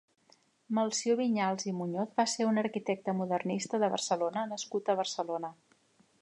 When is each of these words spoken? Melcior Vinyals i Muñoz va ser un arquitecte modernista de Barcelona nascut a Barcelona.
Melcior 0.77 1.17
Vinyals 1.19 1.67
i 1.71 1.73
Muñoz 1.81 2.15
va 2.21 2.25
ser 2.33 2.47
un 2.53 2.57
arquitecte 2.63 3.15
modernista 3.19 3.81
de 3.85 3.91
Barcelona 3.97 4.47
nascut 4.55 4.91
a 4.91 4.97
Barcelona. 5.03 5.55